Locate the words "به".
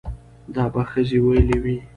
0.73-0.81